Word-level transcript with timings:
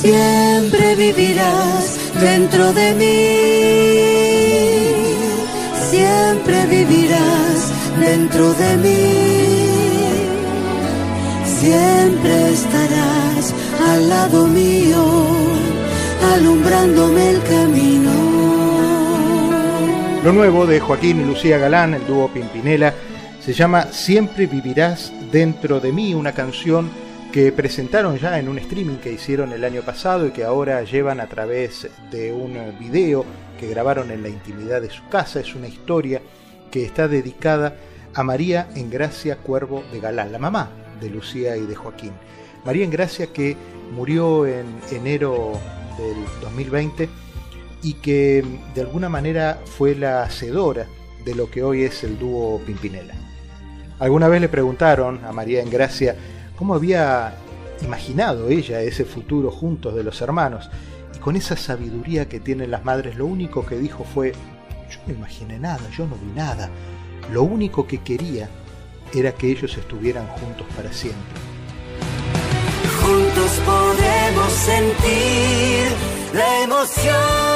siempre 0.00 0.94
vivirás 0.94 1.98
dentro 2.20 2.72
de 2.72 2.94
mí, 2.94 3.28
siempre 5.90 6.66
vivirás 6.66 7.72
dentro 7.98 8.54
de 8.54 8.76
mí, 8.76 9.12
siempre 11.60 12.52
estarás 12.52 13.54
al 13.88 14.08
lado 14.08 14.46
mío, 14.46 15.04
alumbrándome 16.34 17.30
el 17.30 17.42
camino. 17.42 18.38
Lo 20.24 20.32
nuevo 20.32 20.66
de 20.66 20.80
Joaquín 20.80 21.20
y 21.20 21.24
Lucía 21.24 21.58
Galán, 21.58 21.94
el 21.94 22.06
dúo 22.06 22.28
Pimpinela, 22.28 22.94
se 23.44 23.52
llama 23.52 23.86
Siempre 23.90 24.46
vivirás 24.46 25.12
dentro 25.32 25.80
de 25.80 25.92
mí, 25.92 26.14
una 26.14 26.32
canción 26.32 26.90
que 27.32 27.52
presentaron 27.52 28.16
ya 28.18 28.38
en 28.38 28.48
un 28.48 28.58
streaming 28.58 28.96
que 28.96 29.12
hicieron 29.12 29.52
el 29.52 29.64
año 29.64 29.82
pasado 29.82 30.26
y 30.26 30.30
que 30.30 30.44
ahora 30.44 30.82
llevan 30.82 31.20
a 31.20 31.28
través 31.28 31.88
de 32.10 32.32
un 32.32 32.56
video 32.78 33.24
que 33.60 33.68
grabaron 33.68 34.10
en 34.10 34.22
la 34.22 34.28
intimidad 34.28 34.80
de 34.80 34.90
su 34.90 35.06
casa. 35.08 35.40
Es 35.40 35.54
una 35.54 35.68
historia 35.68 36.22
que 36.70 36.84
está 36.84 37.06
dedicada 37.06 37.76
a 38.14 38.22
María 38.22 38.68
Engracia 38.74 39.36
Cuervo 39.36 39.84
de 39.92 40.00
Galán, 40.00 40.32
la 40.32 40.38
mamá 40.38 40.70
de 41.00 41.10
Lucía 41.10 41.56
y 41.56 41.66
de 41.66 41.74
Joaquín. 41.74 42.12
María 42.64 42.84
Engracia 42.84 43.26
que 43.26 43.56
murió 43.92 44.46
en 44.46 44.66
enero 44.90 45.52
del 45.98 46.24
2020 46.40 47.08
y 47.82 47.94
que 47.94 48.44
de 48.74 48.80
alguna 48.80 49.08
manera 49.08 49.60
fue 49.76 49.94
la 49.94 50.22
hacedora 50.22 50.86
de 51.24 51.34
lo 51.34 51.50
que 51.50 51.62
hoy 51.62 51.82
es 51.82 52.04
el 52.04 52.18
dúo 52.18 52.58
Pimpinela. 52.64 53.14
Alguna 53.98 54.28
vez 54.28 54.40
le 54.40 54.48
preguntaron 54.48 55.24
a 55.24 55.32
María 55.32 55.60
Engracia 55.60 56.16
cómo 56.58 56.74
había 56.74 57.34
imaginado 57.82 58.48
ella 58.48 58.80
ese 58.80 59.04
futuro 59.04 59.50
juntos 59.50 59.94
de 59.94 60.02
los 60.02 60.20
hermanos. 60.20 60.68
Y 61.14 61.18
con 61.20 61.36
esa 61.36 61.56
sabiduría 61.56 62.28
que 62.28 62.40
tienen 62.40 62.72
las 62.72 62.84
madres, 62.84 63.16
lo 63.16 63.26
único 63.26 63.64
que 63.64 63.78
dijo 63.78 64.04
fue, 64.04 64.32
yo 64.90 64.98
no 65.06 65.14
imaginé 65.14 65.60
nada, 65.60 65.88
yo 65.96 66.06
no 66.06 66.16
vi 66.16 66.32
nada. 66.34 66.68
Lo 67.32 67.44
único 67.44 67.86
que 67.86 67.98
quería 67.98 68.48
era 69.14 69.32
que 69.32 69.50
ellos 69.50 69.76
estuvieran 69.78 70.26
juntos 70.26 70.66
para 70.76 70.92
siempre. 70.92 71.22
Juntos 73.00 73.60
podemos 73.64 74.52
sentir 74.52 75.86
la 76.34 76.62
emoción 76.64 77.47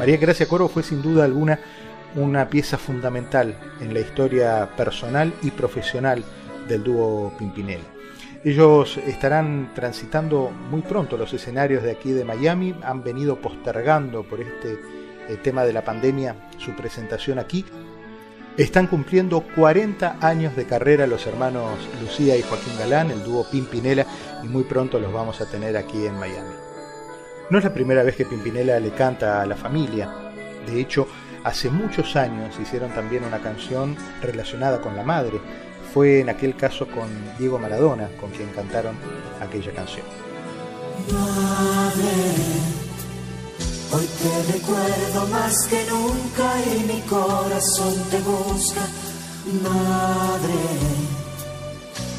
María 0.00 0.16
Gracia 0.16 0.48
Coro 0.48 0.66
fue 0.66 0.82
sin 0.82 1.02
duda 1.02 1.26
alguna 1.26 1.60
una 2.14 2.48
pieza 2.48 2.78
fundamental 2.78 3.54
en 3.82 3.92
la 3.92 4.00
historia 4.00 4.70
personal 4.74 5.30
y 5.42 5.50
profesional 5.50 6.24
del 6.66 6.82
dúo 6.82 7.34
Pimpinela. 7.38 7.84
Ellos 8.42 8.96
estarán 8.96 9.72
transitando 9.74 10.50
muy 10.70 10.80
pronto 10.80 11.18
los 11.18 11.34
escenarios 11.34 11.82
de 11.82 11.90
aquí 11.90 12.12
de 12.12 12.24
Miami, 12.24 12.74
han 12.82 13.04
venido 13.04 13.42
postergando 13.42 14.22
por 14.22 14.40
este 14.40 14.78
eh, 15.28 15.36
tema 15.42 15.64
de 15.64 15.74
la 15.74 15.84
pandemia 15.84 16.34
su 16.56 16.72
presentación 16.72 17.38
aquí. 17.38 17.66
Están 18.56 18.86
cumpliendo 18.86 19.44
40 19.54 20.16
años 20.22 20.56
de 20.56 20.64
carrera 20.64 21.06
los 21.06 21.26
hermanos 21.26 21.78
Lucía 22.00 22.38
y 22.38 22.42
Joaquín 22.42 22.72
Galán, 22.78 23.10
el 23.10 23.22
dúo 23.22 23.44
Pimpinela, 23.50 24.06
y 24.42 24.48
muy 24.48 24.64
pronto 24.64 24.98
los 24.98 25.12
vamos 25.12 25.42
a 25.42 25.46
tener 25.50 25.76
aquí 25.76 26.06
en 26.06 26.18
Miami. 26.18 26.70
No 27.50 27.58
es 27.58 27.64
la 27.64 27.74
primera 27.74 28.04
vez 28.04 28.14
que 28.14 28.24
Pimpinela 28.24 28.78
le 28.78 28.92
canta 28.92 29.42
a 29.42 29.46
la 29.46 29.56
familia. 29.56 30.08
De 30.64 30.80
hecho, 30.80 31.08
hace 31.42 31.68
muchos 31.68 32.14
años 32.14 32.54
hicieron 32.62 32.92
también 32.92 33.24
una 33.24 33.40
canción 33.40 33.96
relacionada 34.22 34.80
con 34.80 34.94
la 34.94 35.02
madre. 35.02 35.40
Fue 35.92 36.20
en 36.20 36.28
aquel 36.28 36.54
caso 36.54 36.86
con 36.86 37.08
Diego 37.40 37.58
Maradona 37.58 38.08
con 38.20 38.30
quien 38.30 38.50
cantaron 38.50 38.94
aquella 39.40 39.72
canción. 39.72 40.06
Madre, 41.10 42.12
hoy 43.94 44.06
te 44.22 44.52
recuerdo 44.52 45.26
más 45.32 45.66
que 45.66 45.84
nunca 45.90 46.52
y 46.72 46.84
mi 46.84 47.00
corazón 47.00 47.94
te 48.12 48.20
busca. 48.20 48.82
Madre, 49.60 50.54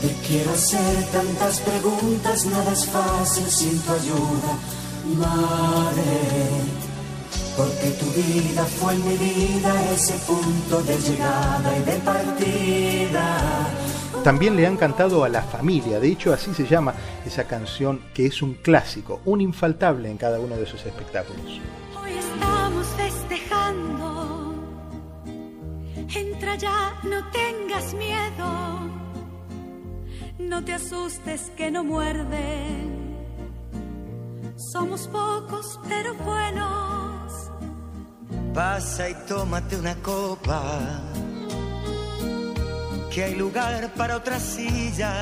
te 0.00 0.26
quiero 0.26 0.52
hacer 0.52 1.04
tantas 1.12 1.60
preguntas, 1.60 2.46
nada 2.46 2.72
es 2.72 2.86
fácil 2.86 3.46
sin 3.50 3.78
tu 3.80 3.92
ayuda 3.92 4.58
Madre, 5.16 6.04
porque 7.56 7.90
tu 7.98 8.06
vida 8.12 8.62
fue 8.64 8.94
mi 8.96 9.16
vida 9.16 9.92
ese 9.92 10.14
punto 10.26 10.82
de 10.82 10.98
llegada 10.98 11.78
y 11.78 11.82
de 11.82 11.92
partida. 11.98 13.38
También 14.22 14.54
le 14.54 14.66
han 14.66 14.76
cantado 14.76 15.24
a 15.24 15.30
la 15.30 15.42
familia, 15.42 15.98
de 15.98 16.08
hecho 16.08 16.32
así 16.32 16.52
se 16.52 16.66
llama 16.66 16.92
esa 17.24 17.44
canción 17.44 18.02
que 18.12 18.26
es 18.26 18.42
un 18.42 18.54
clásico, 18.54 19.22
un 19.24 19.40
infaltable 19.40 20.10
en 20.10 20.18
cada 20.18 20.40
uno 20.40 20.56
de 20.56 20.66
sus 20.66 20.84
espectáculos. 20.84 21.60
Hoy 21.98 22.12
estamos 22.12 22.86
festejando, 22.88 24.54
entra 26.14 26.56
ya, 26.56 27.00
no 27.04 27.30
tengas 27.30 27.94
miedo, 27.94 28.90
no 30.38 30.64
te 30.64 30.74
asustes 30.74 31.50
que 31.56 31.70
no 31.70 31.82
muerden 31.82 33.07
somos 34.72 35.08
pocos 35.08 35.80
pero 35.88 36.14
buenos. 36.14 37.50
Pasa 38.54 39.08
y 39.08 39.14
tómate 39.26 39.76
una 39.76 39.94
copa, 39.96 40.62
que 43.10 43.24
hay 43.24 43.34
lugar 43.34 43.92
para 43.94 44.16
otra 44.16 44.38
silla. 44.38 45.12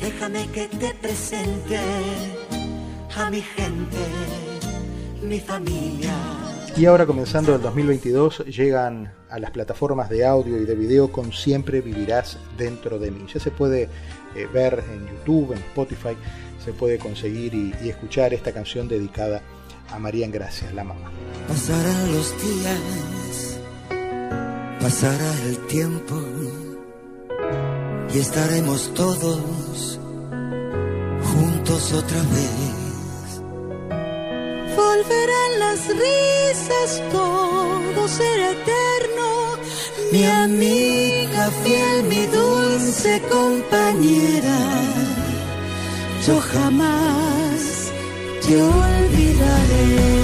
Déjame 0.00 0.48
que 0.50 0.66
te 0.68 0.94
presente 0.94 1.78
a 3.16 3.30
mi 3.30 3.40
gente, 3.40 4.04
mi 5.22 5.38
familia. 5.38 6.41
Y 6.76 6.86
ahora 6.86 7.06
comenzando 7.06 7.54
el 7.54 7.60
2022 7.60 8.46
llegan 8.46 9.12
a 9.28 9.38
las 9.38 9.50
plataformas 9.50 10.08
de 10.08 10.24
audio 10.24 10.56
y 10.56 10.64
de 10.64 10.74
video 10.74 11.12
con 11.12 11.32
Siempre 11.32 11.80
vivirás 11.80 12.38
dentro 12.56 12.98
de 12.98 13.10
mí. 13.10 13.26
Ya 13.32 13.38
se 13.38 13.50
puede 13.50 13.88
eh, 14.34 14.46
ver 14.52 14.82
en 14.90 15.06
YouTube, 15.06 15.52
en 15.52 15.58
Spotify 15.58 16.16
se 16.64 16.72
puede 16.72 16.98
conseguir 16.98 17.54
y, 17.54 17.88
escuchar 17.88 18.32
esta 18.32 18.52
canción 18.52 18.88
dedicada 18.88 19.42
a 19.90 19.98
María 19.98 20.26
Engracia, 20.26 20.70
la 20.72 20.84
mamá. 20.84 21.10
Pasarán 21.48 22.12
los 22.12 22.34
días, 22.42 23.60
pasará 24.80 25.32
el 25.46 25.58
tiempo 25.66 26.14
y 28.14 28.18
estaremos 28.18 28.94
todos 28.94 29.98
juntos 31.22 31.92
otra 31.92 32.18
vez. 32.18 32.81
Volverán 34.92 35.52
las 35.58 35.80
risas, 35.88 37.02
todo 37.10 38.08
será 38.08 38.50
eterno. 38.50 39.28
Mi 40.12 40.24
amiga 40.26 41.50
fiel, 41.62 42.02
mi 42.04 42.26
dulce 42.26 43.22
compañera 43.30 44.60
yo 46.26 46.38
jamás 46.40 47.90
te 48.46 48.62
olvidaré. 48.62 50.22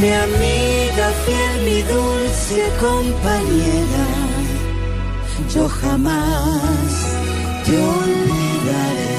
Mi 0.00 0.12
fiel, 1.12 1.64
mi 1.64 1.82
dulce 1.82 2.62
compañera, 2.80 4.06
yo 5.54 5.68
jamás 5.68 6.90
te 7.64 7.76
olvidaré. 7.76 9.15